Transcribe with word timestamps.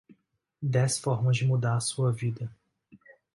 Dez 0.63 0.97
formas 0.99 1.37
de 1.37 1.45
mudar 1.45 1.75
a 1.75 1.79
sua 1.79 2.11
vida 2.11 2.49